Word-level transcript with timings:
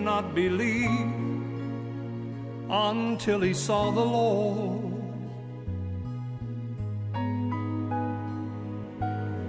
Not 0.00 0.34
believe 0.34 1.12
until 2.68 3.40
he 3.40 3.54
saw 3.54 3.90
the 3.90 4.00
Lord. 4.00 4.86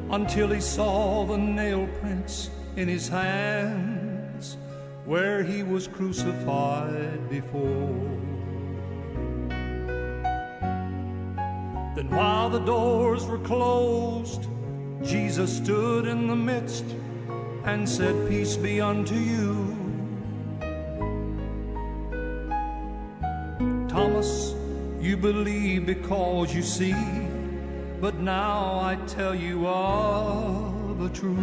Until 0.10 0.50
he 0.50 0.60
saw 0.60 1.26
the 1.26 1.38
nail 1.38 1.88
prints 2.00 2.50
in 2.76 2.88
his 2.88 3.08
hands 3.08 4.58
where 5.06 5.44
he 5.44 5.64
was 5.64 5.88
crucified 5.88 7.30
before. 7.30 8.10
Then, 11.96 12.10
while 12.10 12.50
the 12.50 12.60
doors 12.60 13.26
were 13.26 13.40
closed, 13.40 14.48
Jesus 15.04 15.58
stood 15.58 16.06
in 16.08 16.28
the 16.28 16.36
midst 16.36 16.86
and 17.66 17.88
said, 17.88 18.30
Peace 18.30 18.56
be 18.58 18.80
unto 18.80 19.16
you. 19.16 19.71
You 25.02 25.18
believe 25.18 25.88
because 25.88 26.56
you 26.56 26.62
see, 26.62 26.96
but 28.00 28.20
now 28.20 28.80
I 28.80 28.96
tell 29.08 29.34
you 29.34 29.68
of 29.68 31.00
the 31.00 31.10
truth. 31.10 31.38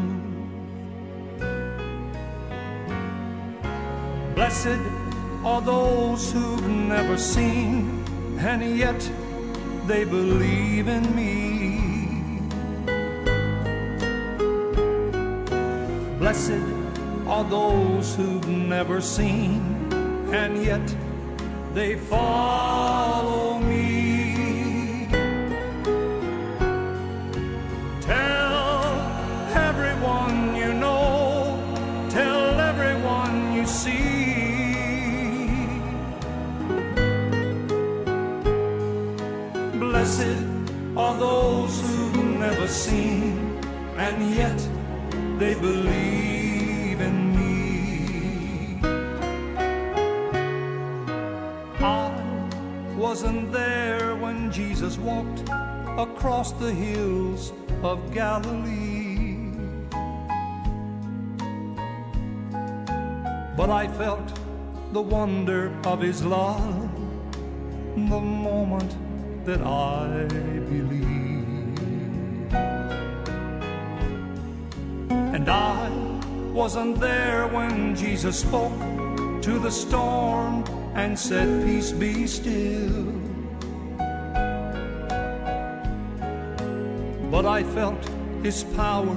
Blessed 4.37 4.81
are 5.45 5.61
those 5.61 6.33
who've 6.33 6.69
never 6.69 7.19
seen, 7.19 8.05
and 8.39 8.79
yet 8.79 9.01
they 9.87 10.05
believe 10.05 10.87
in 10.89 11.05
me. 11.17 12.41
Blessed 16.19 16.63
are 17.27 17.45
those 17.45 18.15
who've 18.15 18.49
never 18.49 19.01
seen, 19.01 19.93
and 20.33 20.65
yet 20.65 21.08
they 21.75 21.97
follow 21.97 23.59
me. 23.59 25.09
Tell 28.01 28.85
everyone 29.69 30.57
you 30.57 30.73
know, 30.73 31.59
tell 32.11 32.61
everyone 32.61 33.55
you 33.55 33.67
see. 33.67 33.99
Blessed 39.79 40.39
are 40.97 41.17
those 41.19 41.81
who've 41.81 42.25
never 42.39 42.67
seen, 42.67 43.61
and 43.97 44.35
yet 44.35 44.59
they 45.39 45.55
believe 45.55 46.18
Jesus 54.79 54.97
walked 54.99 55.41
across 55.99 56.53
the 56.53 56.73
hills 56.73 57.53
of 57.83 58.15
Galilee. 58.15 59.51
But 63.57 63.71
I 63.71 63.89
felt 63.89 64.39
the 64.93 65.01
wonder 65.01 65.77
of 65.85 66.01
his 66.01 66.25
love 66.25 66.89
the 67.97 68.21
moment 68.21 68.95
that 69.45 69.63
I 69.63 70.27
believed. 70.71 71.83
And 75.11 75.49
I 75.49 75.91
wasn't 76.53 77.01
there 77.01 77.49
when 77.49 77.97
Jesus 77.97 78.39
spoke 78.39 78.79
to 79.43 79.59
the 79.59 79.73
storm 79.73 80.63
and 80.95 81.19
said, 81.19 81.67
Peace 81.67 81.91
be 81.91 82.29
still. 82.29 83.18
I 87.49 87.63
felt 87.63 88.05
his 88.43 88.63
power 88.77 89.17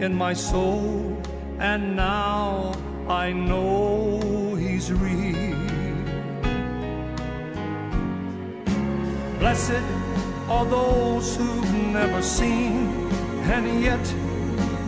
in 0.00 0.12
my 0.12 0.32
soul, 0.32 1.16
and 1.60 1.94
now 1.94 2.74
I 3.08 3.32
know 3.32 4.56
he's 4.56 4.92
real. 4.92 5.56
Blessed 9.38 9.84
are 10.48 10.66
those 10.66 11.36
who've 11.36 11.74
never 11.92 12.20
seen, 12.22 13.08
and 13.54 13.80
yet 13.80 14.04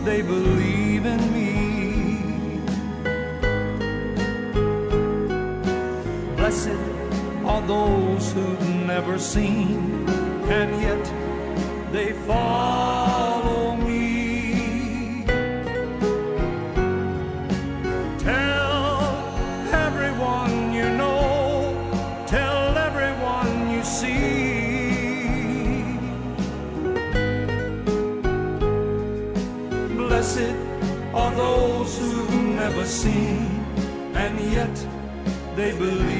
they 0.03 0.21
believe 0.21 1.05
in 1.05 1.21
me. 1.31 2.59
Blessed 6.35 6.81
are 7.45 7.61
those 7.65 8.33
who've 8.33 8.69
never 8.85 9.17
seen, 9.17 10.05
and 10.49 10.81
yet 10.81 11.22
they 11.93 12.11
follow 12.25 13.75
me. 13.75 15.23
Tell 18.17 18.97
everyone 19.71 20.73
you 20.73 20.89
know, 21.01 22.25
tell 22.25 22.75
everyone 22.87 23.69
you 23.69 23.83
see. 23.83 24.39
Blessed 29.95 30.55
are 31.13 31.35
those 31.35 31.99
who've 31.99 32.33
never 32.63 32.85
seen, 32.85 33.45
and 34.15 34.33
yet 34.51 34.75
they 35.55 35.71
believe 35.77 36.12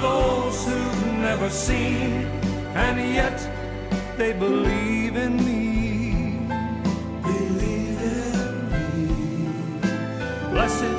those 0.00 0.66
who've 0.66 1.06
never 1.18 1.50
seen, 1.50 2.26
and 2.74 3.14
yet 3.14 3.38
they 4.16 4.32
believe 4.32 5.16
in 5.16 5.36
me. 5.44 6.38
Believe 7.22 8.00
in 8.16 8.70
me. 8.72 9.52
Blessed 10.50 10.96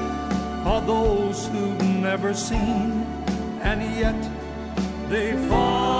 are 0.65 0.81
those 0.81 1.47
who've 1.47 1.83
never 1.83 2.33
seen, 2.33 3.05
and 3.61 3.81
yet 3.95 4.21
they 5.09 5.35
follow 5.47 5.90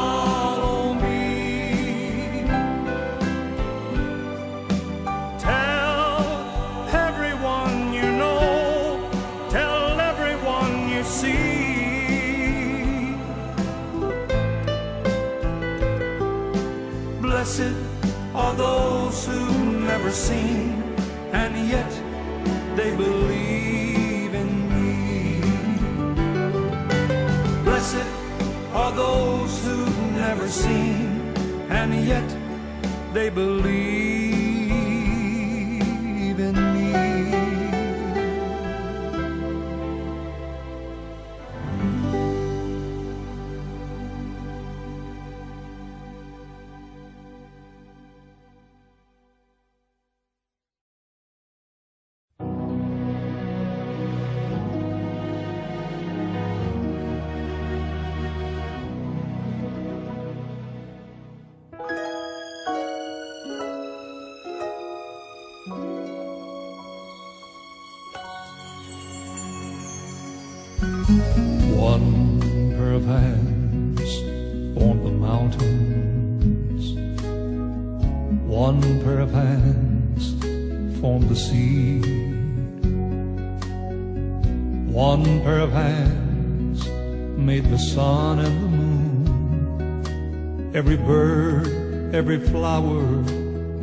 flower, 92.82 93.24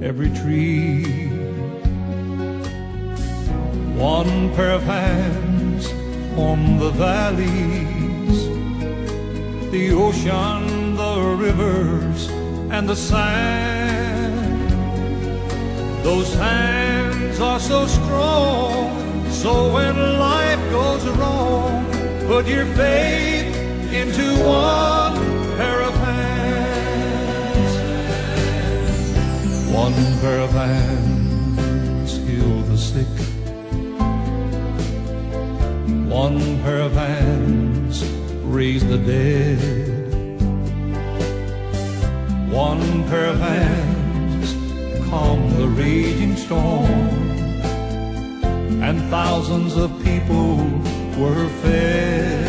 every 0.03 0.31
tree. 0.31 1.05
One 3.97 4.55
pair 4.55 4.71
of 4.71 4.83
hands 4.83 5.91
formed 6.35 6.81
the 6.81 6.91
valleys, 6.91 8.39
the 9.71 9.93
ocean, 9.93 10.97
the 10.97 11.37
rivers, 11.47 12.29
and 12.71 12.89
the 12.89 12.97
sand. 12.97 14.71
Those 16.05 16.33
hands 16.35 17.41
are 17.41 17.61
so 17.61 17.87
strong, 17.87 19.31
so 19.31 19.73
when 19.75 19.97
life 20.19 20.63
goes 20.71 21.05
wrong, 21.19 21.85
put 22.27 22.47
your 22.47 22.67
faith 22.67 23.57
into 23.93 24.27
one 24.45 24.98
pair 30.21 30.41
of 30.41 30.51
hands 30.51 32.17
heal 32.27 32.63
the 32.63 32.77
sick. 32.77 33.07
One 36.11 36.61
pair 36.63 36.81
of 36.81 36.93
hands 36.93 38.05
raise 38.43 38.85
the 38.85 38.99
dead. 38.99 40.13
One 42.51 43.05
pair 43.09 43.27
of 43.27 43.39
hands 43.39 44.55
calm 45.09 45.51
the 45.57 45.69
raging 45.69 46.35
storm. 46.35 46.91
And 48.83 49.01
thousands 49.11 49.77
of 49.77 49.91
people 50.03 50.57
were 51.17 51.49
fed. 51.63 52.49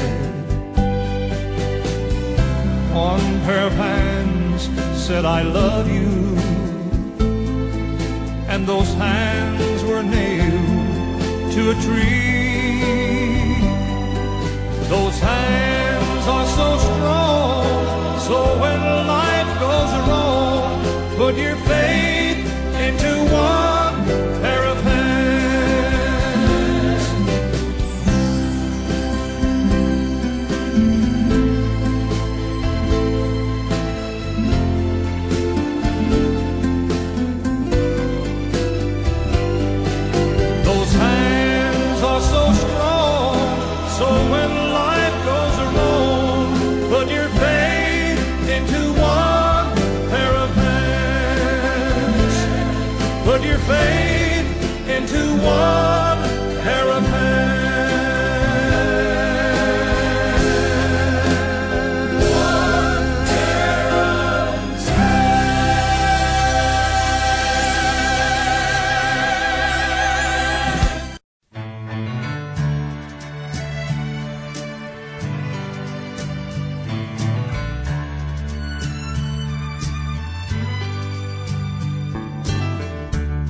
One 2.95 3.41
pair 3.41 3.67
of 3.67 3.73
hands 3.73 4.69
said, 4.99 5.25
I 5.25 5.43
love 5.43 5.87
you. 5.87 6.18
And 8.51 8.65
those 8.65 8.91
hands 8.95 9.83
were 9.83 10.01
nailed 10.01 11.51
to 11.53 11.69
a 11.69 11.75
tree. 11.85 12.81
Those 14.89 15.19
hands 15.19 16.27
are 16.35 16.47
so 16.59 16.77
strong, 16.79 18.19
so 18.27 18.37
when 18.59 18.79
life 19.07 19.51
goes 19.59 19.91
wrong, 20.07 20.83
put 21.15 21.35
your 21.37 21.57
faith 21.57 22.43
into 22.85 23.11
one 23.31 23.68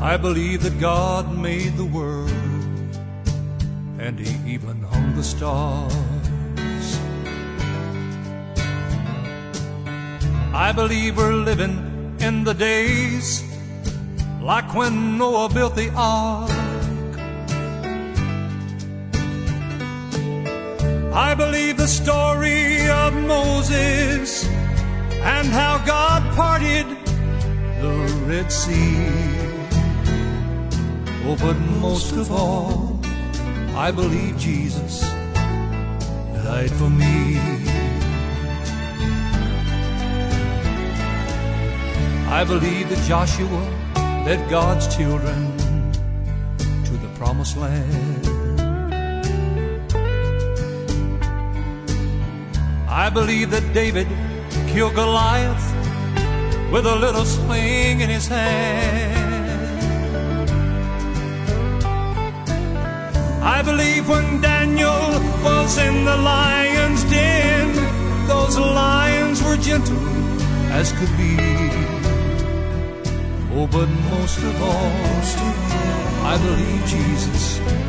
I 0.10 0.18
believe 0.18 0.64
that 0.64 0.80
God 0.80 1.38
made 1.38 1.78
the 1.78 1.86
world 1.86 2.32
and 4.00 4.18
he 4.18 4.56
even 4.56 4.82
hung 4.82 5.16
the 5.16 5.24
stars. 5.24 5.94
I 10.52 10.72
believe 10.72 11.16
we're 11.16 11.36
living 11.50 11.76
in 12.20 12.44
the 12.44 12.56
days 12.56 13.44
like 14.42 14.74
when 14.74 15.20
Noah 15.20 15.48
built 15.48 15.76
the 15.76 15.92
ark. 15.96 16.50
I 21.14 21.36
believe 21.36 21.78
the 21.78 21.88
story 22.02 22.90
of 22.90 23.14
Moses 23.14 24.48
and 25.22 25.48
how 25.50 25.78
God 25.86 26.24
parted 26.36 26.88
the 27.84 28.24
Red 28.26 28.52
Sea. 28.52 29.29
Oh, 31.32 31.36
but 31.36 31.60
most 31.80 32.14
of 32.14 32.32
all, 32.32 33.00
I 33.76 33.92
believe 33.92 34.36
Jesus 34.40 35.02
died 36.44 36.72
for 36.72 36.90
me. 36.90 37.38
I 42.32 42.44
believe 42.44 42.90
that 42.90 43.08
Joshua 43.08 43.64
led 44.26 44.50
God's 44.50 44.88
children 44.98 45.54
to 46.58 46.94
the 46.98 47.10
promised 47.20 47.58
land. 47.58 48.26
I 52.90 53.12
believe 53.12 53.52
that 53.52 53.72
David 53.72 54.08
killed 54.68 54.96
Goliath 54.96 55.68
with 56.74 56.88
a 56.88 56.96
little 56.96 57.26
sling 57.26 58.02
in 58.02 58.10
his 58.10 58.28
hand. 58.28 59.19
I 63.42 63.62
believe 63.62 64.08
when 64.10 64.42
Daniel 64.42 65.00
was 65.44 65.78
in 65.78 66.06
the 66.06 66.18
lion's 66.18 67.04
den, 67.06 67.74
those 68.28 68.58
lions 68.58 69.42
were 69.44 69.58
gentle 69.58 69.98
as 70.72 70.92
could 70.92 71.14
be. 71.18 71.38
Oh, 73.56 73.68
but 73.68 73.88
most 74.12 74.38
of 74.40 74.62
all, 74.62 74.92
I 76.32 76.38
believe 76.38 76.86
Jesus 76.86 77.89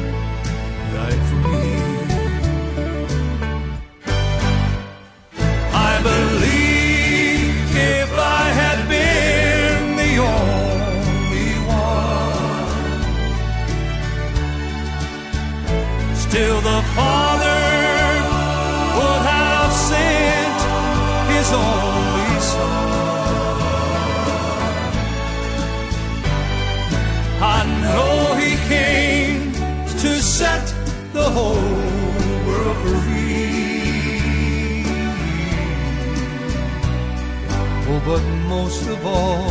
but 38.60 38.64
most 38.64 38.86
of 38.88 39.06
all, 39.06 39.50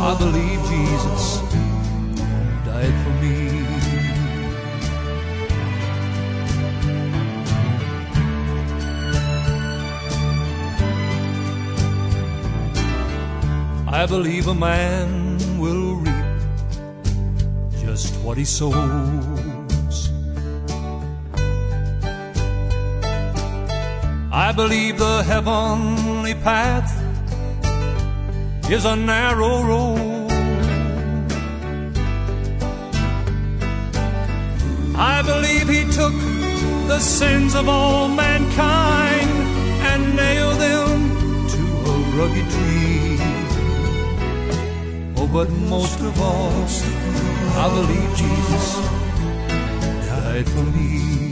I 0.00 0.16
believe 0.18 0.60
Jesus 0.74 1.40
died 2.64 2.96
for 3.02 3.14
me. 3.22 3.36
I 13.88 14.06
believe 14.06 14.46
a 14.48 14.54
man 14.54 15.38
will 15.58 15.96
reap 15.96 16.40
just 17.84 18.14
what 18.24 18.38
he 18.38 18.44
sows. 18.44 20.10
I 24.32 24.52
believe 24.52 24.98
the 24.98 25.22
heavenly 25.24 26.34
path 26.34 26.99
is 28.72 28.84
a 28.84 28.94
narrow 28.94 29.62
road. 29.64 30.30
I 34.94 35.22
believe 35.22 35.68
he 35.68 35.82
took 35.90 36.12
the 36.86 37.00
sins 37.00 37.54
of 37.56 37.68
all 37.68 38.06
mankind 38.08 39.30
and 39.90 40.14
nailed 40.14 40.58
them 40.60 41.00
to 41.54 41.62
a 41.90 41.96
rugged 42.18 42.48
tree. 42.56 43.18
Oh, 45.16 45.28
but 45.32 45.50
most 45.50 45.98
of 46.00 46.20
all, 46.20 46.64
I 47.62 47.66
believe 47.74 48.10
Jesus 48.16 48.66
died 50.06 50.48
for 50.48 50.62
me. 50.76 51.29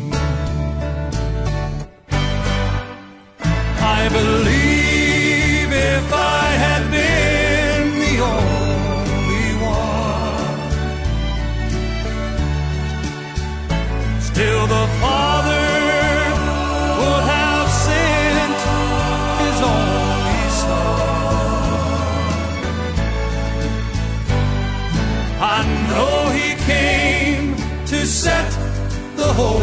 Whole 29.38 29.60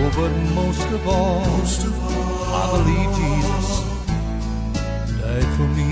Oh, 0.01 0.11
but 0.19 0.33
most 0.59 0.88
of 0.97 1.07
all, 1.07 1.39
most 1.57 1.81
of 1.89 1.93
all, 2.07 2.41
I 2.61 2.65
believe 2.75 3.09
Jesus 3.21 3.69
died 5.21 5.50
for 5.55 5.67
me. 5.77 5.91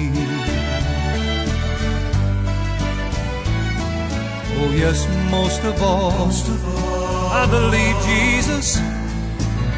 Oh, 4.58 4.70
yes, 4.84 5.00
most 5.32 5.62
of 5.64 5.82
all, 5.82 6.12
most 6.26 6.48
of 6.50 6.60
all, 6.76 7.28
I 7.42 7.46
believe 7.58 7.96
Jesus 8.12 8.68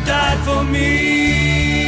died 0.09 0.39
for 0.47 0.63
me. 0.63 1.80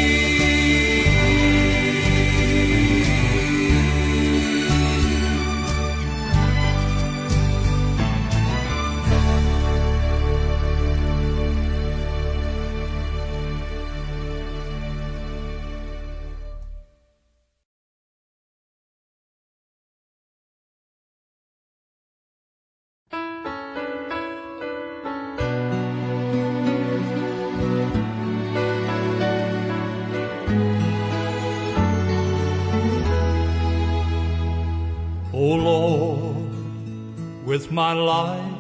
My 37.74 37.94
life 37.94 38.54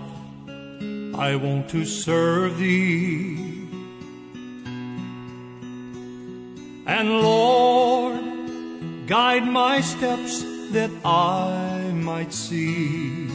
I 1.16 1.36
want 1.36 1.70
to 1.70 1.86
serve 1.86 2.58
thee. 2.58 3.68
And 6.88 7.22
Lord, 7.22 8.24
guide 9.06 9.46
my 9.46 9.82
steps 9.82 10.44
that 10.72 10.90
I 11.06 11.92
might 11.94 12.34
see 12.34 13.28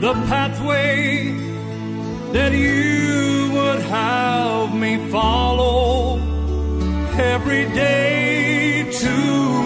the 0.00 0.14
pathway 0.30 1.32
that 2.32 2.52
you 2.52 3.50
would 3.54 3.80
have 3.80 4.72
me 4.74 5.10
follow 5.10 6.18
every 7.18 7.64
day 7.70 8.88
to 8.92 9.12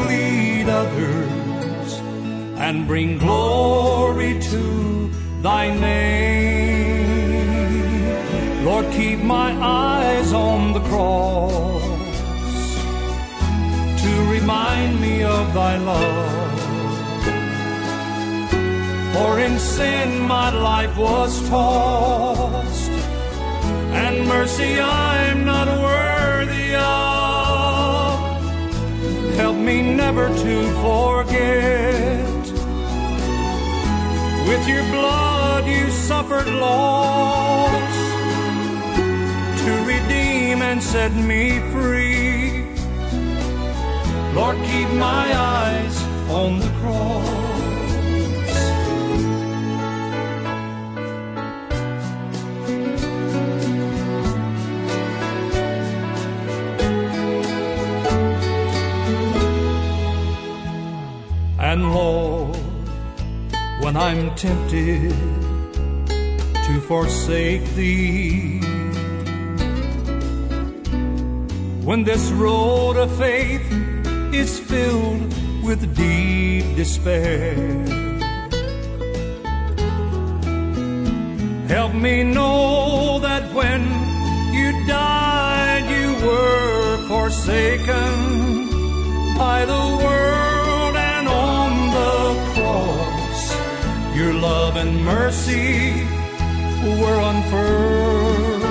lead 0.08 0.68
others 0.68 1.15
and 2.66 2.84
bring 2.88 3.16
glory 3.16 4.40
to 4.40 5.08
thy 5.40 5.72
name. 5.72 7.04
Lord, 8.64 8.86
keep 8.90 9.20
my 9.20 9.50
eyes 9.62 10.32
on 10.32 10.72
the 10.72 10.80
cross 10.90 11.84
to 14.02 14.12
remind 14.36 15.00
me 15.00 15.22
of 15.22 15.54
thy 15.54 15.76
love. 15.76 16.58
For 19.14 19.38
in 19.38 19.60
sin 19.60 20.26
my 20.36 20.50
life 20.50 20.96
was 20.96 21.48
tossed, 21.48 22.90
and 24.02 24.26
mercy 24.26 24.80
I'm 24.80 25.44
not 25.44 25.68
worthy 25.68 26.74
of. 26.74 28.18
Help 29.36 29.56
me 29.56 29.82
never 30.02 30.26
to 30.44 30.54
forget. 30.82 31.85
With 34.46 34.68
your 34.68 34.84
blood 34.84 35.66
you 35.66 35.90
suffered 35.90 36.46
loss 36.46 37.96
to 39.64 39.72
redeem 39.84 40.62
and 40.62 40.80
set 40.80 41.12
me 41.14 41.58
free. 41.72 42.64
Lord, 44.34 44.56
keep 44.58 44.88
my 44.90 45.26
eyes 45.36 46.00
on 46.30 46.60
the 46.60 46.70
cross. 46.80 47.46
And 61.58 61.92
Lord 61.92 62.55
when 63.86 63.96
I'm 63.96 64.34
tempted 64.34 65.12
to 66.08 66.80
forsake 66.88 67.64
thee. 67.76 68.58
When 71.84 72.02
this 72.02 72.32
road 72.32 72.96
of 72.96 73.16
faith 73.16 73.64
is 74.34 74.58
filled 74.58 75.32
with 75.62 75.94
deep 75.94 76.74
despair. 76.74 77.54
Help 81.68 81.94
me 81.94 82.24
know 82.24 83.20
that 83.20 83.44
when 83.54 83.82
you 84.52 84.68
died, 84.88 85.84
you 85.96 86.08
were 86.26 87.06
forsaken 87.06 88.10
by 89.38 89.64
the 89.64 89.84
world, 90.02 90.55
your 94.26 94.34
love 94.34 94.74
and 94.74 95.04
mercy 95.04 95.92
were 97.00 97.18
unfurled. 97.30 98.62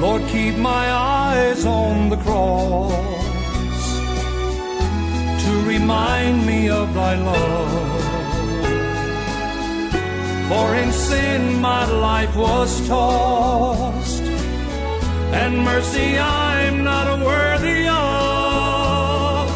Lord, 0.00 0.22
keep 0.28 0.56
my 0.56 0.84
eyes 0.92 1.66
on 1.66 2.08
the 2.08 2.16
cross 2.18 3.84
to 5.44 5.52
remind 5.66 6.46
me 6.46 6.68
of 6.68 6.94
thy 6.94 7.14
love. 7.16 8.02
For 10.48 10.76
in 10.76 10.92
sin 10.92 11.60
my 11.60 11.84
life 11.90 12.36
was 12.36 12.70
tossed, 12.86 14.22
and 15.42 15.58
mercy 15.58 16.16
I'm 16.16 16.84
not 16.84 17.06
worthy 17.18 17.88
of. 17.88 19.48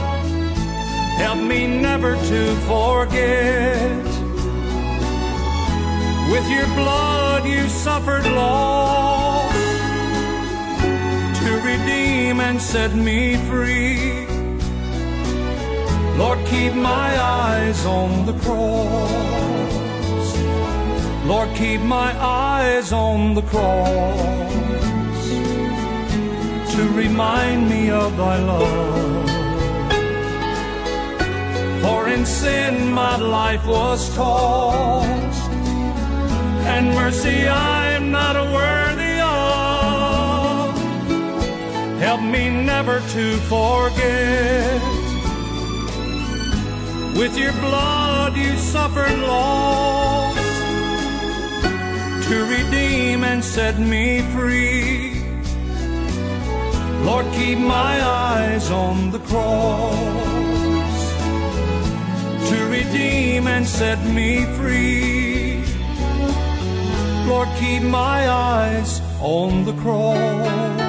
Help 1.22 1.38
me 1.38 1.60
never 1.68 2.16
to 2.16 2.40
forget. 2.72 4.07
With 6.32 6.46
your 6.50 6.66
blood 6.74 7.46
you 7.46 7.68
suffered 7.68 8.24
loss 8.24 9.52
to 11.40 11.50
redeem 11.64 12.40
and 12.40 12.60
set 12.60 12.94
me 12.94 13.36
free. 13.48 14.26
Lord, 16.18 16.38
keep 16.46 16.74
my 16.74 17.10
eyes 17.20 17.86
on 17.86 18.26
the 18.26 18.34
cross. 18.44 19.28
Lord, 21.24 21.48
keep 21.54 21.80
my 21.80 22.10
eyes 22.20 22.92
on 22.92 23.34
the 23.34 23.42
cross 23.42 24.38
to 26.74 26.88
remind 26.94 27.68
me 27.70 27.90
of 27.90 28.16
thy 28.16 28.36
love. 28.42 29.30
For 31.82 32.08
in 32.08 32.26
sin 32.26 32.92
my 32.92 33.16
life 33.16 33.66
was 33.66 34.14
tossed, 34.14 35.47
and 36.68 36.86
mercy 36.94 37.48
I'm 37.48 38.10
not 38.10 38.36
worthy 38.52 39.16
of. 39.20 40.78
Help 41.98 42.20
me 42.20 42.50
never 42.72 43.00
to 43.14 43.24
forget. 43.52 44.82
With 47.18 47.36
your 47.36 47.52
blood 47.64 48.36
you 48.36 48.56
suffered 48.56 49.18
loss 49.18 50.36
to 52.28 52.36
redeem 52.56 53.24
and 53.24 53.42
set 53.42 53.78
me 53.78 54.20
free. 54.34 55.22
Lord, 57.08 57.26
keep 57.32 57.58
my 57.58 57.94
eyes 58.02 58.70
on 58.70 59.10
the 59.10 59.20
cross 59.30 59.96
to 62.50 62.58
redeem 62.70 63.46
and 63.46 63.66
set 63.66 63.98
me 64.04 64.44
free. 64.58 65.37
Keep 67.58 67.82
my 67.82 68.30
eyes 68.30 69.02
on 69.20 69.64
the 69.64 69.72
cross. 69.72 70.87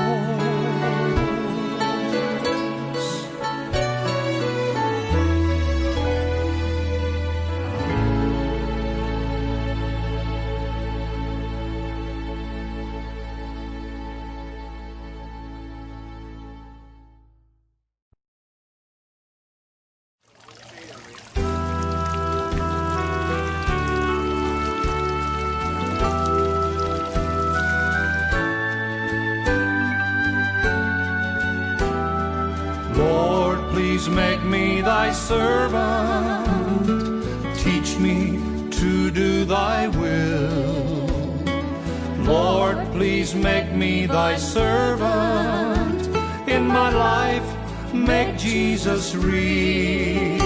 Jesus 48.80 49.14
real. 49.14 50.40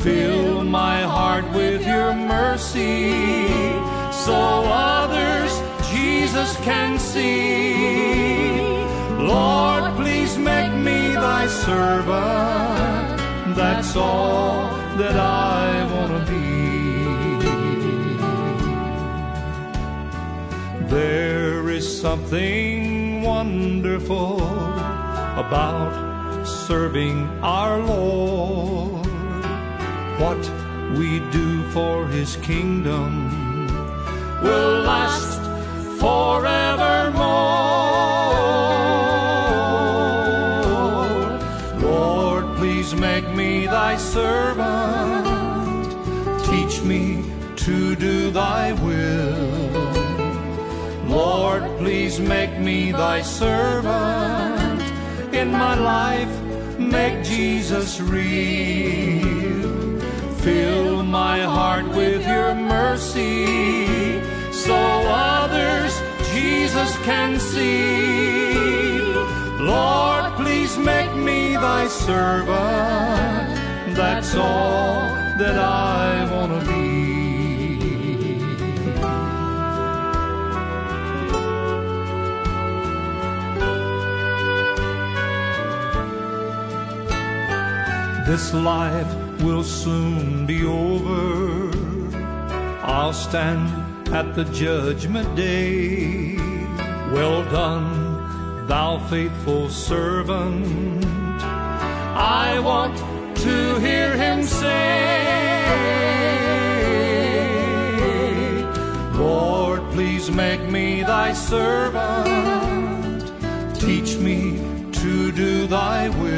Fill 0.00 0.62
my 0.62 1.00
heart 1.00 1.50
with 1.54 1.86
your 1.86 2.12
mercy 2.12 3.48
so 4.12 4.34
others 4.68 5.50
Jesus 5.90 6.54
can 6.56 6.98
see. 6.98 8.60
Lord, 9.16 9.96
please 9.96 10.36
make 10.36 10.70
me 10.74 11.14
thy 11.14 11.46
servant. 11.46 13.16
That's 13.56 13.96
all 13.96 14.68
that 14.98 15.16
I 15.16 15.82
want 15.94 16.12
to 16.12 16.20
be. 16.30 16.44
There 20.90 21.70
is 21.70 21.86
something 22.02 23.22
wonderful 23.22 24.42
about 25.40 26.13
serving 26.66 27.28
our 27.42 27.78
Lord. 27.78 29.04
What 30.18 30.50
we 30.96 31.20
do 31.30 31.62
for 31.72 32.06
his 32.06 32.36
kingdom 32.36 33.10
will 34.42 34.80
last 34.80 35.42
forevermore. 36.00 37.20
Lord, 41.82 42.56
please 42.56 42.94
make 42.94 43.28
me 43.34 43.66
thy 43.66 43.98
servant. 43.98 45.26
Teach 46.46 46.82
me 46.82 47.24
to 47.56 47.94
do 47.94 48.30
thy 48.30 48.72
will. 48.84 49.84
Lord, 51.08 51.62
please 51.76 52.18
make 52.18 52.58
me 52.58 52.90
thy 52.92 53.20
servant. 53.20 54.80
In 55.34 55.52
my 55.52 55.74
life, 55.74 56.43
make 56.94 57.24
Jesus 57.24 58.00
real. 58.00 59.66
Fill 60.44 61.02
my 61.02 61.40
heart 61.40 61.86
with 62.00 62.22
your 62.34 62.54
mercy 62.54 64.22
so 64.66 64.78
others 65.36 65.92
Jesus 66.32 66.90
can 67.08 67.30
see. 67.40 69.00
Lord, 69.72 70.24
please 70.40 70.72
make 70.78 71.12
me 71.28 71.40
thy 71.66 71.88
servant. 71.88 73.48
That's 74.00 74.32
all 74.36 75.00
that 75.42 75.56
I 75.58 76.30
want 76.32 76.50
to 76.56 76.60
be. 76.70 76.93
This 88.26 88.54
life 88.54 89.42
will 89.42 89.62
soon 89.62 90.46
be 90.46 90.64
over. 90.64 91.70
I'll 92.80 93.12
stand 93.12 93.68
at 94.14 94.34
the 94.34 94.44
judgment 94.44 95.36
day. 95.36 96.36
Well 97.12 97.44
done, 97.50 98.66
thou 98.66 98.98
faithful 99.10 99.68
servant. 99.68 101.04
I 101.04 102.58
want 102.60 102.96
to 103.44 103.78
hear 103.80 104.16
him 104.16 104.42
say, 104.42 105.02
Lord, 109.18 109.82
please 109.92 110.30
make 110.30 110.62
me 110.70 111.02
thy 111.02 111.34
servant. 111.34 113.22
Teach 113.78 114.16
me 114.16 114.58
to 114.92 115.30
do 115.30 115.66
thy 115.66 116.08
will. 116.08 116.33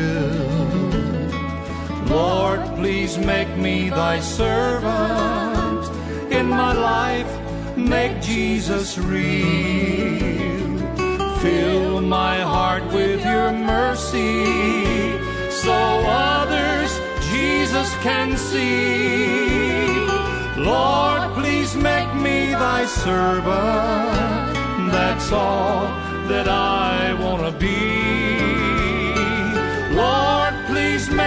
Lord, 2.09 2.61
please 2.77 3.19
make 3.19 3.57
me 3.57 3.90
thy 3.90 4.21
servant. 4.21 5.85
In 6.33 6.49
my 6.49 6.73
life, 6.73 7.31
make 7.77 8.21
Jesus 8.23 8.99
real. 8.99 10.77
Fill 11.40 12.01
my 12.01 12.40
heart 12.40 12.85
with 12.92 13.25
your 13.25 13.53
mercy 13.53 14.45
so 15.51 15.75
others 16.07 16.90
Jesus 17.31 17.92
can 18.03 18.37
see. 18.37 19.77
Lord, 20.57 21.23
please 21.35 21.75
make 21.77 22.12
me 22.14 22.53
thy 22.53 22.87
servant. 22.87 24.55
That's 24.92 25.31
all 25.33 25.87
that 26.29 26.49
I 26.49 27.14
want 27.14 27.42
to 27.45 27.53
be. 27.59 28.56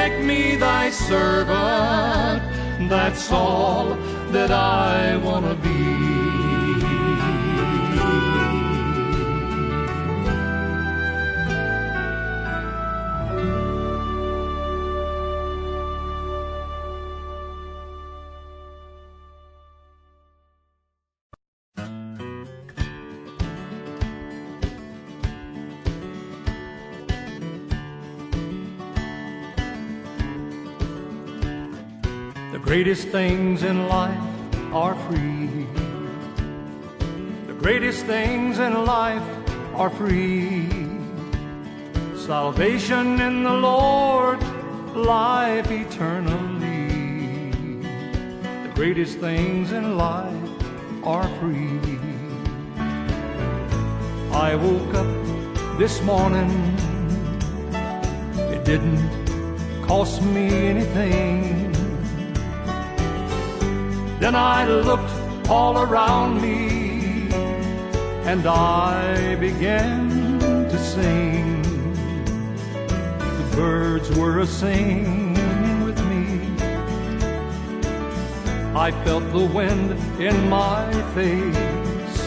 Make 0.09 0.25
me 0.25 0.55
thy 0.55 0.89
servant. 0.89 2.41
That's 2.89 3.31
all 3.31 3.95
that 4.31 4.49
I 4.49 5.17
want 5.17 5.45
to 5.45 5.55
be. 5.55 6.08
Greatest 32.81 33.09
things 33.09 33.63
in 33.63 33.89
life 33.89 34.17
are 34.71 34.95
free. 34.95 35.67
The 37.45 37.53
greatest 37.59 38.05
things 38.05 38.57
in 38.57 38.85
life 38.85 39.29
are 39.75 39.89
free. 39.89 40.65
Salvation 42.15 43.19
in 43.19 43.43
the 43.43 43.51
Lord, 43.51 44.41
life 44.95 45.69
eternally. 45.69 47.51
The 48.63 48.71
greatest 48.75 49.17
things 49.17 49.73
in 49.73 49.97
life 49.97 50.49
are 51.03 51.27
free. 51.39 51.99
I 54.31 54.55
woke 54.55 54.93
up 54.93 55.77
this 55.77 56.01
morning, 56.03 56.49
it 58.55 58.63
didn't 58.63 59.03
cost 59.85 60.21
me 60.21 60.47
anything. 60.69 61.48
Then 64.19 64.35
I 64.35 64.65
looked 64.65 65.49
all 65.49 65.77
around 65.77 66.41
me 66.41 67.33
and 68.25 68.45
I 68.45 69.35
began 69.35 70.37
to 70.39 70.77
sing. 70.77 71.63
The 73.13 73.55
birds 73.55 74.11
were 74.17 74.39
a 74.39 74.45
singing 74.45 75.85
with 75.85 75.97
me. 76.09 76.53
I 78.75 78.91
felt 79.05 79.23
the 79.31 79.45
wind 79.45 79.91
in 80.21 80.49
my 80.49 80.91
face. 81.15 82.19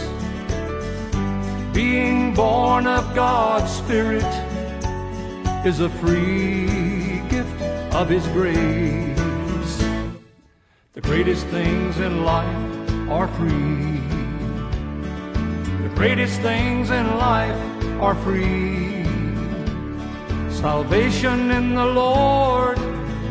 Being 1.74 2.32
born 2.32 2.86
of 2.86 3.14
God's 3.14 3.70
Spirit 3.70 4.32
is 5.66 5.80
a 5.80 5.90
free 5.90 7.20
gift 7.28 7.62
of 7.92 8.08
His 8.08 8.26
grace. 8.28 9.11
The 11.02 11.08
greatest 11.08 11.46
things 11.48 11.98
in 11.98 12.24
life 12.24 13.10
are 13.10 13.28
free. 13.28 14.00
The 15.82 15.92
greatest 15.94 16.40
things 16.40 16.90
in 16.90 17.06
life 17.18 17.58
are 18.00 18.14
free. 18.14 19.04
Salvation 20.50 21.50
in 21.50 21.74
the 21.74 21.84
Lord, 21.84 22.78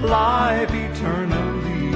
life 0.02 0.70
eternally. 0.72 1.92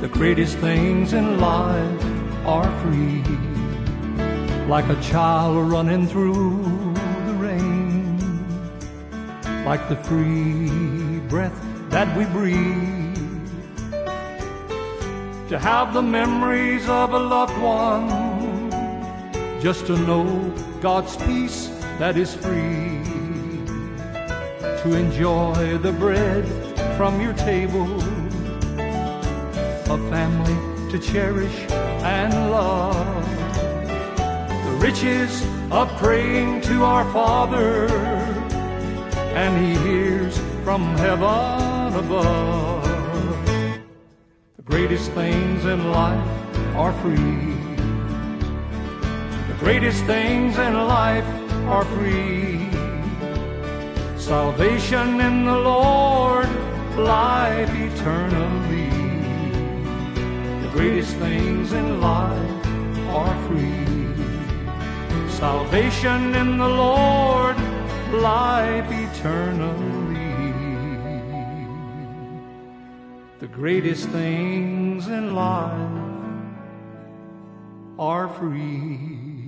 The 0.00 0.08
greatest 0.08 0.56
things 0.58 1.12
in 1.12 1.38
life 1.38 2.04
are 2.46 2.70
free. 2.80 3.22
Like 4.68 4.88
a 4.88 5.00
child 5.02 5.70
running 5.70 6.08
through 6.08 6.94
the 7.26 7.34
rain. 7.34 8.18
Like 9.64 9.86
the 9.88 9.96
free 9.96 11.20
breath 11.28 11.60
that 11.90 12.16
we 12.16 12.24
breathe 12.24 12.97
to 15.48 15.58
have 15.58 15.94
the 15.94 16.02
memories 16.02 16.86
of 16.90 17.14
a 17.14 17.18
loved 17.18 17.56
one, 17.62 18.70
just 19.62 19.86
to 19.86 19.96
know 19.96 20.54
God's 20.82 21.16
peace 21.16 21.68
that 21.98 22.18
is 22.18 22.34
free, 22.34 23.02
to 24.82 24.94
enjoy 24.94 25.78
the 25.78 25.92
bread 25.92 26.46
from 26.98 27.18
your 27.22 27.32
table, 27.32 27.90
a 29.90 29.98
family 30.10 30.90
to 30.92 30.98
cherish 30.98 31.58
and 32.04 32.50
love, 32.50 33.24
the 34.66 34.76
riches 34.78 35.42
of 35.70 35.88
praying 35.96 36.60
to 36.60 36.84
our 36.84 37.10
Father, 37.10 37.86
and 39.34 39.64
He 39.64 39.82
hears 39.88 40.36
from 40.62 40.82
heaven 40.98 41.94
above 41.94 42.77
greatest 44.68 45.10
things 45.12 45.64
in 45.64 45.90
life 45.92 46.28
are 46.76 46.92
free. 47.00 47.54
The 49.48 49.56
greatest 49.58 50.04
things 50.04 50.58
in 50.58 50.74
life 50.74 51.26
are 51.66 51.86
free. 51.96 52.68
Salvation 54.18 55.20
in 55.22 55.46
the 55.46 55.58
Lord, 55.58 56.48
life 56.98 57.70
eternally. 57.70 58.90
The 60.62 60.70
greatest 60.74 61.16
things 61.16 61.72
in 61.72 62.02
life 62.02 62.66
are 63.08 63.36
free. 63.48 63.86
Salvation 65.30 66.34
in 66.34 66.58
the 66.58 66.68
Lord, 66.68 67.56
life 68.12 68.90
eternally. 68.92 69.97
The 73.50 73.56
greatest 73.56 74.08
things 74.10 75.08
in 75.08 75.34
life 75.34 75.90
are 77.98 78.28
free. 78.28 79.47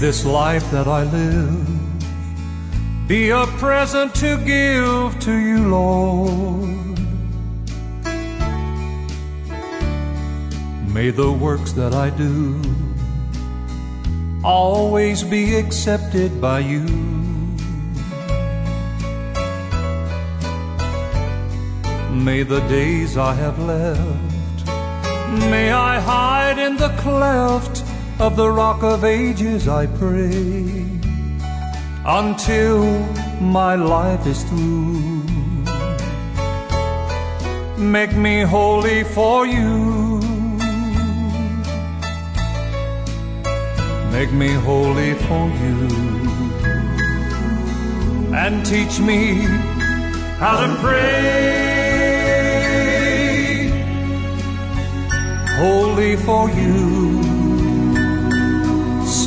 This 0.00 0.24
life 0.24 0.70
that 0.70 0.86
I 0.86 1.02
live 1.02 1.66
be 3.08 3.30
a 3.30 3.46
present 3.58 4.14
to 4.16 4.36
give 4.44 5.18
to 5.20 5.32
you, 5.32 5.68
Lord. 5.68 6.98
May 10.94 11.10
the 11.10 11.32
works 11.32 11.72
that 11.72 11.94
I 11.94 12.10
do 12.10 12.62
always 14.44 15.24
be 15.24 15.56
accepted 15.56 16.40
by 16.40 16.60
you. 16.60 16.84
May 22.12 22.44
the 22.44 22.60
days 22.68 23.16
I 23.16 23.34
have 23.34 23.58
left, 23.58 24.66
may 25.50 25.72
I 25.72 25.98
hide 25.98 26.58
in 26.60 26.76
the 26.76 26.90
cleft 26.98 27.87
of 28.20 28.36
the 28.36 28.50
rock 28.50 28.82
of 28.82 29.04
ages, 29.04 29.68
I 29.68 29.86
pray, 29.86 30.84
until 32.04 32.84
my 33.40 33.74
life 33.74 34.26
is 34.26 34.42
through. 34.44 35.22
Make 37.78 38.16
me 38.16 38.42
holy 38.42 39.04
for 39.04 39.46
you. 39.46 40.20
Make 44.10 44.32
me 44.32 44.52
holy 44.52 45.14
for 45.14 45.48
you. 45.62 45.88
And 48.34 48.66
teach 48.66 48.98
me 49.00 49.34
how 50.38 50.66
to 50.66 50.74
pray. 50.80 51.68
holy 55.58 56.14
for 56.14 56.48
you 56.50 57.17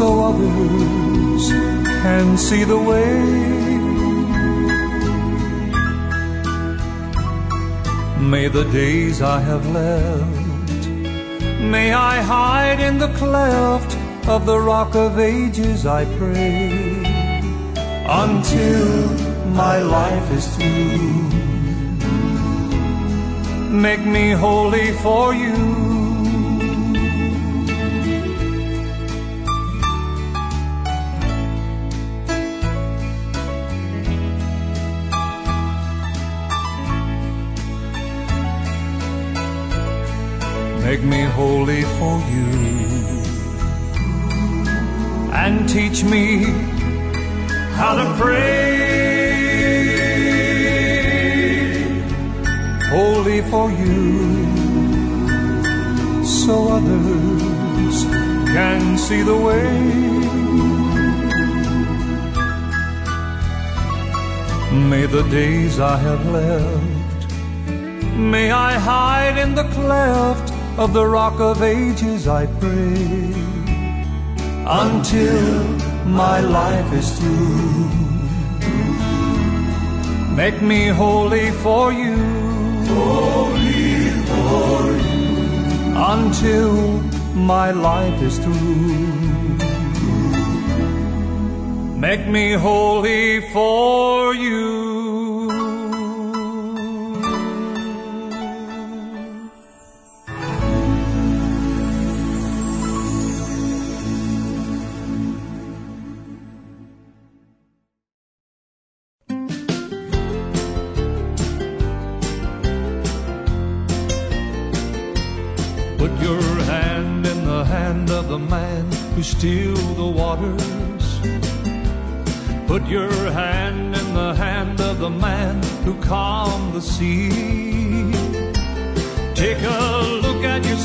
so 0.01 0.09
others 0.29 1.43
can 2.03 2.35
see 2.35 2.63
the 2.63 2.81
way. 2.91 3.13
May 8.33 8.47
the 8.47 8.65
days 8.79 9.21
I 9.21 9.39
have 9.49 9.63
left, 9.79 10.87
may 11.75 11.93
I 11.93 12.15
hide 12.33 12.79
in 12.79 12.97
the 12.97 13.11
cleft 13.21 13.91
of 14.27 14.47
the 14.47 14.59
rock 14.59 14.95
of 14.95 15.19
ages, 15.19 15.85
I 15.85 16.03
pray, 16.17 16.71
until 18.25 18.87
my 19.61 19.77
life 19.99 20.27
is 20.39 20.47
through. 20.55 21.29
Make 23.87 24.03
me 24.17 24.25
holy 24.31 24.93
for 25.03 25.35
you. 25.35 25.80
Make 40.91 41.03
me 41.03 41.23
holy 41.23 41.83
for 41.97 42.17
you 42.33 42.49
and 45.31 45.69
teach 45.69 46.03
me 46.03 46.43
how 47.79 47.95
to 47.95 48.05
pray. 48.21 48.73
Holy 52.89 53.39
for 53.51 53.71
you 53.71 54.19
so 56.25 56.55
others 56.77 58.03
can 58.55 58.97
see 58.97 59.21
the 59.21 59.37
way. 59.47 59.71
May 64.89 65.05
the 65.05 65.23
days 65.29 65.79
I 65.79 65.95
have 65.95 66.25
left, 66.25 67.31
may 68.17 68.51
I 68.51 68.73
hide 68.73 69.37
in 69.37 69.55
the 69.55 69.63
cleft 69.75 70.50
of 70.77 70.93
the 70.93 71.05
rock 71.05 71.39
of 71.39 71.61
ages, 71.61 72.27
I 72.27 72.45
pray, 72.45 73.33
until 74.65 75.63
my 76.05 76.39
life 76.39 76.93
is 76.93 77.19
through. 77.19 77.89
Make 80.35 80.61
me 80.61 80.87
holy 80.87 81.51
for 81.51 81.91
you, 81.91 82.17
holy 82.87 84.09
for 84.29 84.81
you, 85.07 85.93
until 86.15 86.73
my 87.35 87.71
life 87.71 88.21
is 88.21 88.39
through. 88.39 89.31
Make 91.97 92.27
me 92.27 92.53
holy 92.53 93.41
for 93.51 94.33
you. 94.33 94.80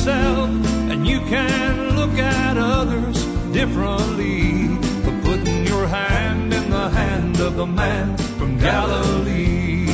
Yourself 0.07 0.49
and 0.89 1.05
you 1.05 1.19
can 1.21 1.95
look 1.95 2.17
at 2.17 2.57
others 2.57 3.25
differently. 3.51 4.67
But 5.03 5.23
putting 5.23 5.65
your 5.65 5.87
hand 5.87 6.53
in 6.53 6.69
the 6.69 6.89
hand 6.89 7.39
of 7.39 7.57
the 7.57 7.65
man 7.65 8.17
from 8.37 8.57
Galilee. 8.57 9.85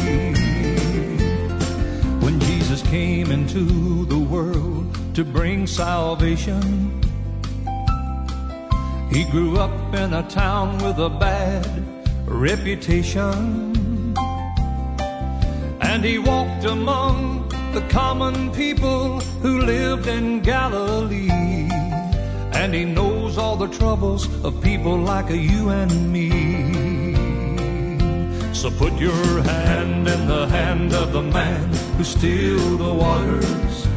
When 2.24 2.40
Jesus 2.42 2.82
came 2.84 3.32
into 3.32 4.06
the 4.06 4.20
world 4.20 4.98
to 5.16 5.24
bring 5.24 5.66
salvation, 5.66 7.02
he 9.12 9.24
grew 9.26 9.58
up 9.58 9.94
in 9.96 10.14
a 10.14 10.24
town 10.30 10.78
with 10.78 10.98
a 11.00 11.10
bad 11.10 11.68
reputation. 12.28 14.16
And 15.82 16.04
he 16.04 16.18
walked 16.18 16.66
among 16.66 17.43
the 17.74 17.82
common 17.90 18.52
people 18.52 19.20
who 19.42 19.62
lived 19.62 20.06
in 20.06 20.42
Galilee. 20.42 21.68
And 22.54 22.72
he 22.72 22.86
knows 22.86 23.40
all 23.40 23.56
the 23.56 23.68
troubles 23.68 24.28
of 24.46 24.62
people 24.62 24.96
like 24.96 25.30
you 25.32 25.70
and 25.70 26.14
me. 26.14 26.30
So 28.54 28.70
put 28.70 28.94
your 29.00 29.42
hand 29.42 30.08
in 30.08 30.28
the 30.28 30.48
hand 30.48 30.94
of 30.94 31.14
the 31.14 31.24
man 31.24 31.74
who 31.98 32.04
still 32.04 32.78
the 32.78 32.94
waters. 32.94 33.88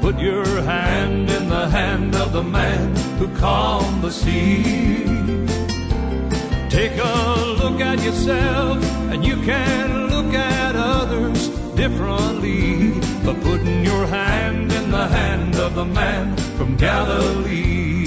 Put 0.00 0.18
your 0.18 0.46
hand 0.62 1.30
in 1.30 1.48
the 1.50 1.68
hand 1.68 2.16
of 2.16 2.32
the 2.32 2.42
man 2.42 2.96
who 3.18 3.28
calmed 3.36 4.02
the 4.02 4.10
sea. 4.10 5.04
Take 6.70 6.96
a 6.96 7.36
look 7.60 7.82
at 7.82 8.02
yourself 8.02 8.82
and 9.12 9.22
you 9.22 9.36
can 9.42 10.08
look 10.08 10.32
at 10.34 10.74
others 10.74 11.63
differently. 11.76 12.92
But 13.24 13.40
putting 13.42 13.84
your 13.84 14.06
hand 14.06 14.72
in 14.72 14.90
the 14.90 15.06
hand 15.06 15.56
of 15.56 15.74
the 15.74 15.84
man 15.84 16.36
from 16.56 16.76
Galilee. 16.76 18.04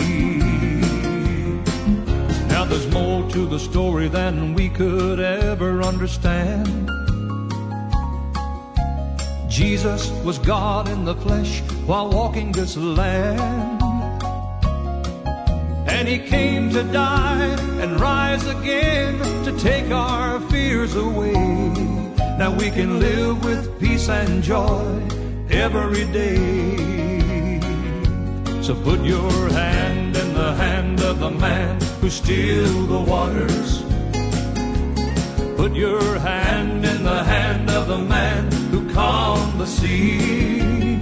Now 2.48 2.66
there's 2.66 2.92
more 2.92 3.30
to 3.32 3.46
the 3.46 3.60
story 3.60 4.08
than 4.08 4.54
we 4.54 4.70
could 4.70 5.20
ever 5.20 5.82
understand. 5.82 6.90
Jesus 9.50 10.12
was 10.24 10.38
God 10.38 10.88
in 10.88 11.04
the 11.04 11.16
flesh 11.16 11.62
while 11.88 12.10
walking 12.10 12.52
this 12.52 12.78
land. 12.78 13.82
And 15.88 16.08
he 16.08 16.20
came 16.20 16.70
to 16.72 16.84
die 16.84 17.56
and 17.82 18.00
rise 18.00 18.46
again 18.46 19.18
to 19.46 19.52
take 19.58 19.90
our 19.90 20.40
fears 20.42 20.96
away. 20.96 22.07
Now 22.38 22.52
we 22.56 22.70
can 22.70 23.00
live 23.00 23.44
with 23.44 23.80
peace 23.80 24.10
and 24.10 24.44
joy 24.44 25.02
every 25.50 26.06
day. 26.06 27.60
So 28.62 28.76
put 28.76 29.02
your 29.04 29.50
hand 29.50 30.16
in 30.16 30.34
the 30.36 30.54
hand 30.54 31.02
of 31.02 31.20
the 31.20 31.32
man 31.32 31.82
who 32.00 32.12
still 32.12 32.86
the 32.86 33.00
waters. 33.00 33.82
Put 35.58 35.74
your 35.74 36.20
hand 36.20 36.86
in 36.86 37.04
the 37.04 37.24
hand 37.24 37.72
of 37.72 37.88
the 37.88 37.98
man 37.98 38.52
who 38.70 38.88
calmed 38.94 39.60
the 39.60 39.66
sea. 39.66 41.00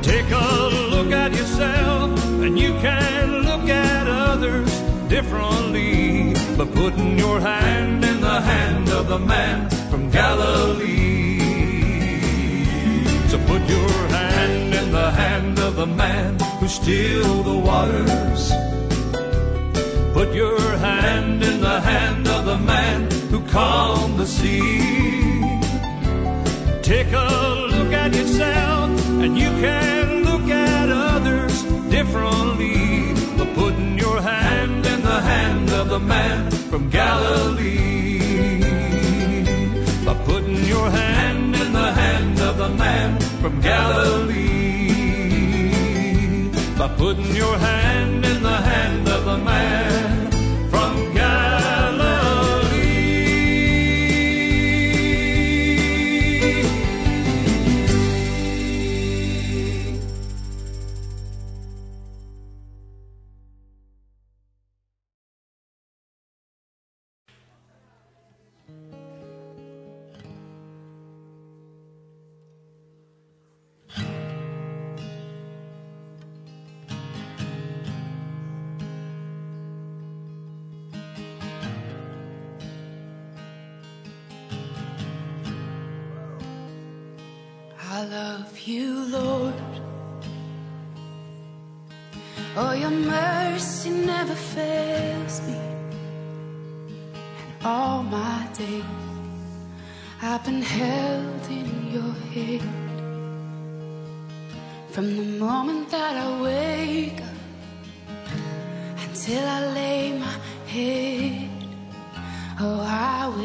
Take 0.00 0.30
a 0.30 0.70
look 0.94 1.12
at 1.12 1.32
yourself 1.32 2.24
and 2.40 2.58
you 2.58 2.72
can 2.80 3.42
look 3.42 3.68
at 3.68 4.06
others 4.06 4.72
differently. 5.10 5.95
But 6.56 6.74
putting 6.74 7.18
your 7.18 7.38
hand 7.38 8.02
in 8.02 8.20
the 8.22 8.40
hand 8.40 8.88
of 8.88 9.08
the 9.08 9.18
man 9.18 9.68
from 9.90 10.10
Galilee. 10.10 11.38
So 13.28 13.36
put 13.46 13.62
your 13.68 13.90
hand 14.08 14.74
in 14.74 14.90
the 14.90 15.10
hand 15.10 15.58
of 15.58 15.76
the 15.76 15.86
man 15.86 16.38
who 16.58 16.66
still 16.66 17.42
the 17.42 17.58
waters. 17.58 18.52
Put 20.14 20.34
your 20.34 20.58
hand 20.78 21.42
in 21.42 21.60
the 21.60 21.78
hand 21.78 22.26
of 22.26 22.46
the 22.46 22.56
man 22.56 23.10
who 23.30 23.40
calmed 23.48 24.18
the 24.18 24.26
sea. 24.26 24.80
Take 26.82 27.12
a 27.12 27.66
look 27.74 27.92
at 27.92 28.14
yourself 28.14 28.90
and 29.22 29.36
you 29.36 29.50
can 29.60 30.24
look 30.24 30.48
at 30.48 30.88
others 30.88 31.62
differently. 31.90 32.75
Hand 35.20 35.70
of 35.70 35.88
the 35.88 35.98
man 35.98 36.50
from 36.70 36.90
Galilee. 36.90 38.18
By 40.04 40.14
putting 40.24 40.64
your 40.64 40.90
hand 40.90 41.56
in 41.56 41.72
the 41.72 41.92
hand 41.92 42.40
of 42.40 42.58
the 42.58 42.68
man 42.68 43.20
from 43.40 43.60
Galilee. 43.60 44.36
By 46.78 46.88
putting 46.88 47.34
your 47.34 47.56
hand 47.58 48.24
in 48.24 48.42
the 48.42 48.58
hand 48.70 49.08
of 49.08 49.24
the 49.24 49.38
man 49.38 50.30
from 50.70 51.14
Galilee. 51.14 51.75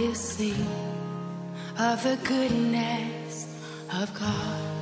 Will 0.07 0.15
of 1.77 2.01
the 2.03 2.17
goodness 2.23 3.47
of 3.93 4.11
God. 4.19 4.80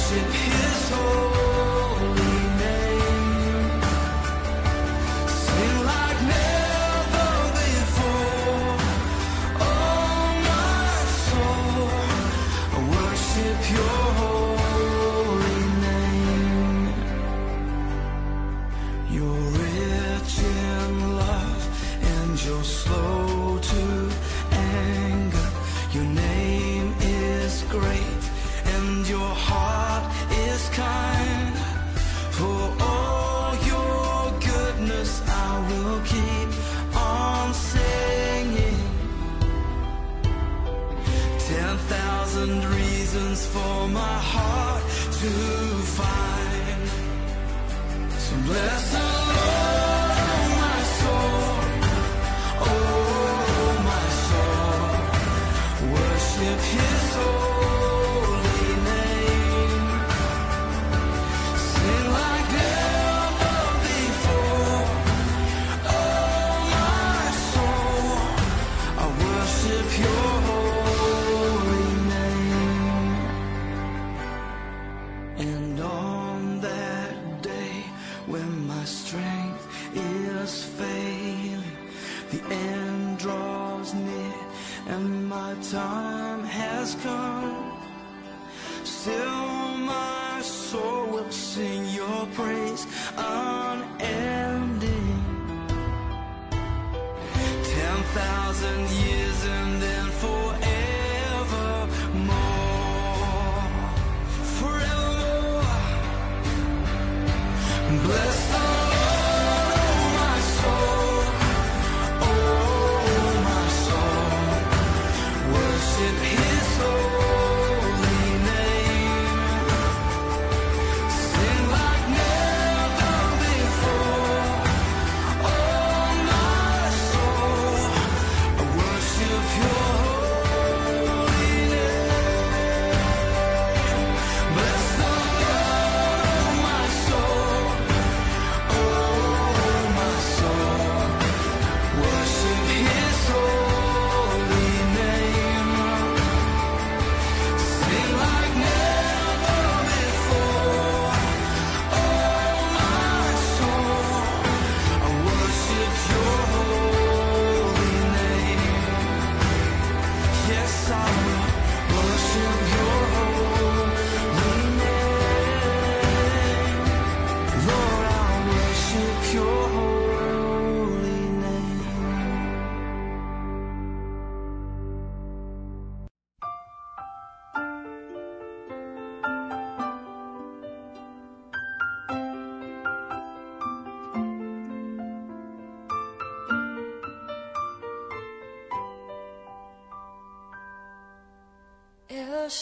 worship 0.00 0.32
his 0.32 0.90
holy 0.90 1.29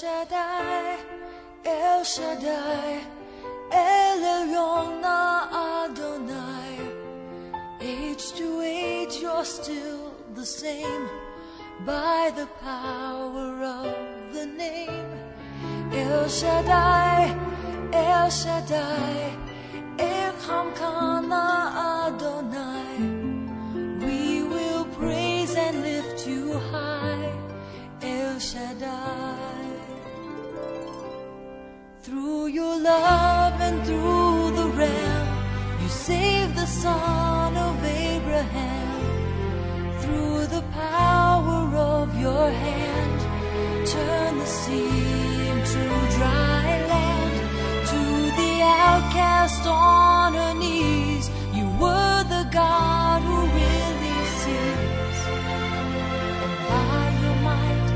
shut 0.01 0.31
up. 0.31 0.38
love 32.83 33.61
and 33.61 33.85
through 33.85 34.51
the 34.57 34.69
realm, 34.77 35.29
you 35.83 35.89
saved 35.89 36.55
the 36.55 36.67
son 36.67 37.57
of 37.57 37.85
Abraham. 37.85 39.01
Through 40.01 40.47
the 40.47 40.63
power 40.73 41.75
of 41.77 42.19
your 42.21 42.51
hand, 42.51 43.21
turn 43.87 44.39
the 44.39 44.47
sea 44.47 45.49
into 45.53 45.83
dry 46.17 46.67
land. 46.93 47.37
To 47.93 48.03
the 48.41 48.55
outcast 48.63 49.67
on 49.67 50.35
her 50.35 50.55
knees, 50.55 51.31
you 51.53 51.67
were 51.81 52.25
the 52.25 52.49
God 52.53 53.23
who 53.23 53.39
really 53.61 54.19
sees. 54.41 55.21
And 56.45 56.55
by 56.71 57.03
your 57.23 57.39
might, 57.49 57.89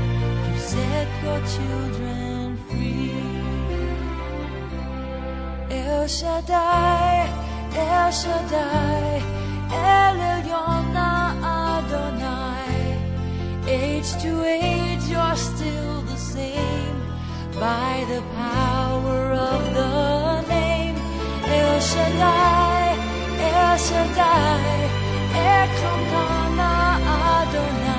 you 0.51 0.59
set 0.59 1.07
your 1.23 1.39
children. 1.55 2.02
El 5.93 6.07
Shaddai, 6.07 7.29
El 7.77 8.11
Shaddai, 8.11 9.21
El 9.71 10.17
Elyon 10.33 10.95
Adonai. 11.53 12.97
Age 13.67 14.11
to 14.23 14.31
age, 14.43 15.05
you're 15.13 15.35
still 15.35 16.01
the 16.11 16.17
same 16.17 16.99
by 17.59 17.93
the 18.11 18.21
power 18.35 19.21
of 19.51 19.61
the 19.77 20.41
name. 20.49 20.95
El 21.45 21.79
Shaddai, 21.79 22.85
El 23.53 23.77
Shaddai, 23.87 24.89
Erkamka 25.47 26.27
na 26.59 26.73
Adonai. 27.37 27.92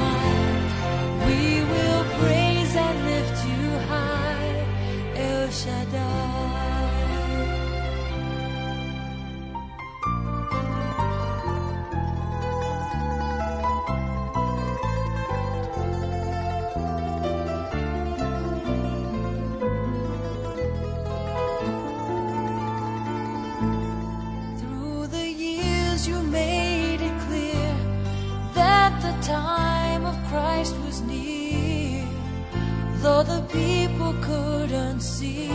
People 33.55 34.13
couldn't 34.21 35.01
see 35.01 35.49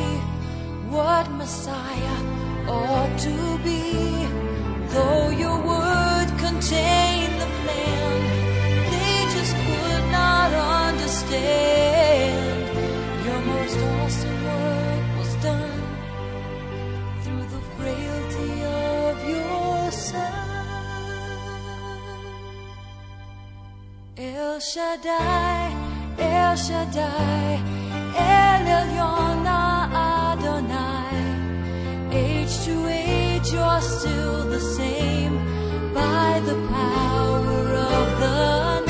what 0.89 1.29
Messiah 1.31 2.19
ought 2.67 3.13
to 3.19 3.37
be, 3.63 3.83
though 4.93 5.29
your 5.29 5.57
word 5.73 6.29
contained 6.45 7.35
the 7.43 7.49
plan, 7.61 8.19
they 8.91 9.15
just 9.35 9.53
could 9.65 10.05
not 10.11 10.51
understand. 10.85 12.61
Your 13.25 13.41
most 13.53 13.77
awesome 13.93 14.39
work 14.49 15.05
was 15.19 15.33
done 15.43 15.83
through 17.23 17.45
the 17.55 17.61
frailty 17.75 18.53
of 18.63 19.15
your 19.35 19.91
son. 19.91 20.49
El 24.17 24.59
Shaddai, 24.59 25.75
El 26.17 26.55
Shaddai, 26.55 27.78
El 28.15 28.65
Elyon 28.79 29.45
Adonai. 30.27 31.17
Age 32.11 32.55
to 32.65 32.87
age, 32.87 33.51
you're 33.53 33.81
still 33.81 34.45
the 34.49 34.59
same 34.59 35.35
by 35.93 36.41
the 36.45 36.55
power 36.67 37.67
of 37.75 38.19
the 38.19 38.85
name. 38.87 38.89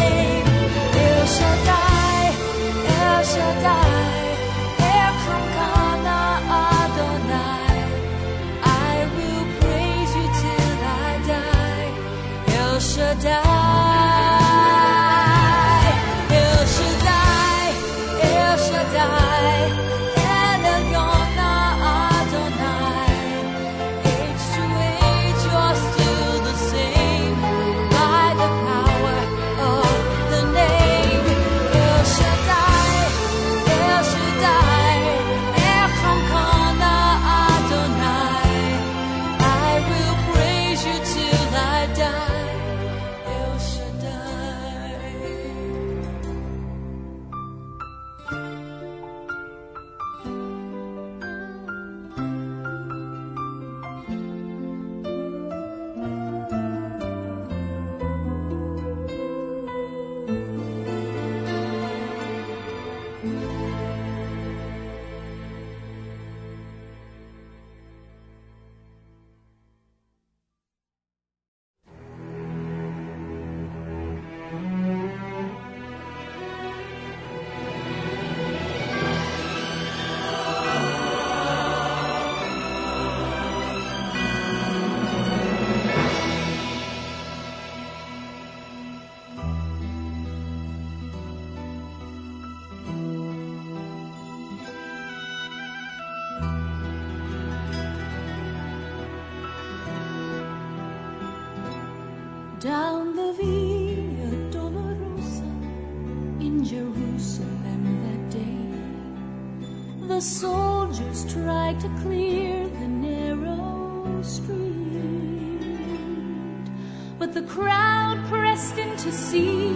But 117.31 117.45
the 117.45 117.53
crowd 117.53 118.17
pressed 118.27 118.79
in 118.79 118.97
to 118.97 119.11
see 119.11 119.69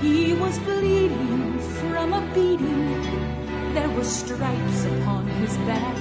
He 0.01 0.33
was 0.33 0.59
bleeding 0.59 1.59
from 1.79 2.11
a 2.11 2.21
beating. 2.33 3.73
There 3.73 3.89
were 3.91 4.03
stripes 4.03 4.83
upon 4.83 5.27
his 5.27 5.55
back. 5.69 5.97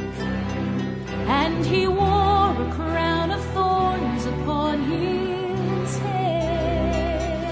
And 1.29 1.65
he 1.65 1.87
wore 1.87 2.51
a 2.67 2.73
crown 2.75 3.31
of 3.31 3.45
thorns 3.55 4.27
upon 4.27 4.83
his 4.91 5.99
head. 5.99 7.45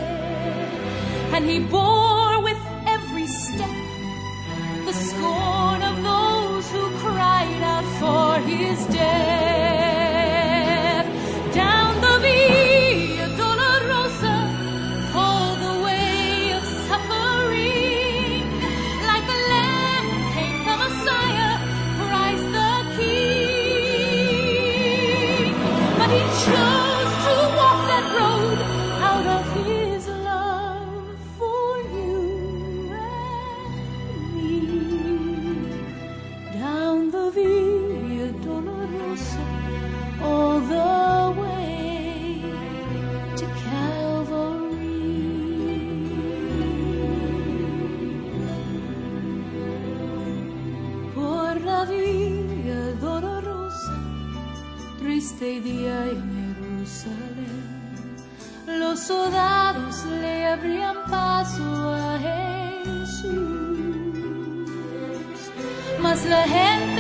And 1.35 1.45
he 1.45 1.61
bore 1.61 2.04
todavía 51.85 52.93
dolorosa, 53.01 53.93
triste 54.99 55.61
día 55.61 56.07
en 56.07 56.23
Jerusalén. 56.35 57.65
Los 58.67 59.01
soldados 59.01 60.05
le 60.07 60.47
abrían 60.47 60.97
paso 61.11 61.95
a 61.95 62.19
Jesús, 62.19 63.35
mas 66.01 66.25
la 66.25 66.43
gente 66.45 66.94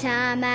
time 0.00 0.49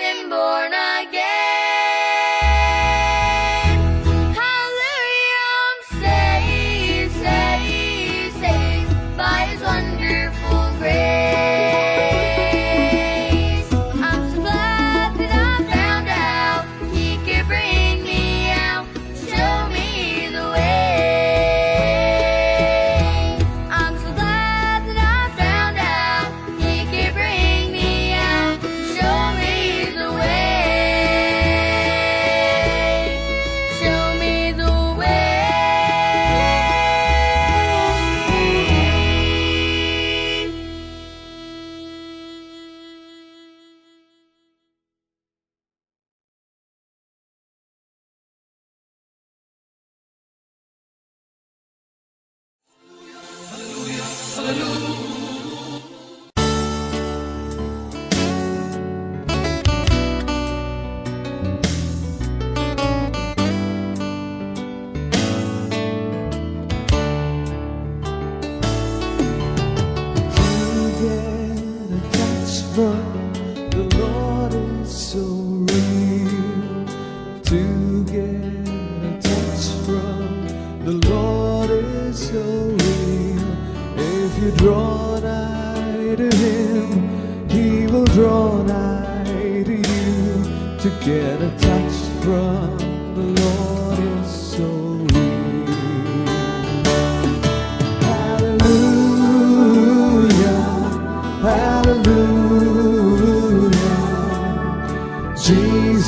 been 0.00 0.30
born 0.30 0.72
again. 0.72 1.19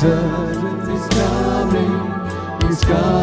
Jesus 0.03 0.89
is 0.89 1.07
coming, 1.17 2.67
he's 2.67 2.83
coming 2.83 3.22